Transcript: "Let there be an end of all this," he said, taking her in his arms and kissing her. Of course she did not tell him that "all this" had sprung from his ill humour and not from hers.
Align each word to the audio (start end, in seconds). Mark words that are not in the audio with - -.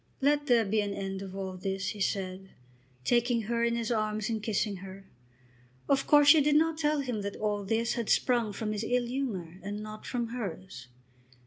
"Let 0.19 0.47
there 0.47 0.65
be 0.65 0.81
an 0.81 0.95
end 0.95 1.21
of 1.21 1.35
all 1.35 1.57
this," 1.57 1.89
he 1.89 2.01
said, 2.01 2.49
taking 3.03 3.43
her 3.43 3.63
in 3.63 3.75
his 3.75 3.91
arms 3.91 4.29
and 4.31 4.41
kissing 4.41 4.77
her. 4.77 5.05
Of 5.87 6.07
course 6.07 6.29
she 6.29 6.41
did 6.41 6.55
not 6.55 6.79
tell 6.79 7.01
him 7.01 7.21
that 7.21 7.35
"all 7.35 7.63
this" 7.63 7.93
had 7.93 8.09
sprung 8.09 8.51
from 8.51 8.71
his 8.71 8.83
ill 8.83 9.05
humour 9.05 9.59
and 9.61 9.79
not 9.79 10.07
from 10.07 10.29
hers. 10.29 10.87